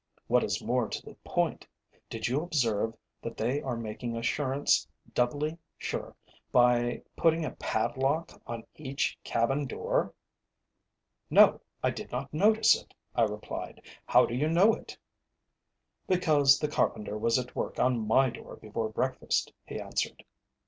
[0.25, 1.67] What is more to the point,
[2.09, 6.15] did you observe that they are making assurance doubly sure
[6.51, 10.11] by putting a padlock on each cabin door?"
[11.29, 13.79] "No, I did not notice it," I replied.
[14.07, 14.97] "How do you know it?"
[16.07, 20.23] "Because the carpenter was at work on my door before breakfast," he answered.